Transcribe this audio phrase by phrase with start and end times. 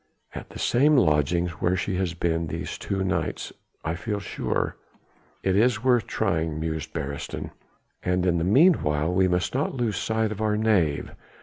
[0.33, 3.53] "At the same lodgings where she has been these two nights,
[3.85, 4.75] I feel sure."
[5.43, 7.51] "It is worth trying," mused Beresteyn.
[8.01, 11.11] "And in the meanwhile we must not lose sight of our knave.